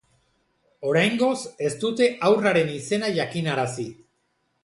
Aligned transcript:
Oraingoz, 0.91 1.35
ez 1.67 1.71
dute 1.83 2.09
haurraren 2.29 2.73
izena 2.79 3.13
jakinarazi. 3.19 3.89